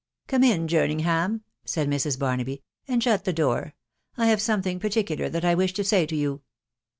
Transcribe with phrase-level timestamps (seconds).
[0.23, 2.17] <f Come in, Jerninghara," said Mrs.
[2.17, 3.75] Barnaby," and abut the door.
[4.17, 6.41] I have something particular that I wish to aay to you.